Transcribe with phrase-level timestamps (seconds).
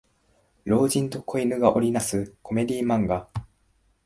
[0.65, 3.27] 老人と子犬が織りなすコメディ漫画